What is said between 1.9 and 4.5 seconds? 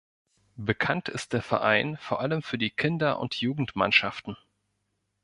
vor allem für die Kinder- und Jugend-Mannschaften.